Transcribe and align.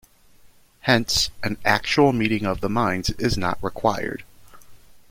Hence, 0.79 1.29
an 1.43 1.59
actual 1.63 2.11
meeting 2.11 2.43
of 2.43 2.59
the 2.59 2.69
minds 2.69 3.11
is 3.19 3.37
not 3.37 3.63
required. 3.63 4.23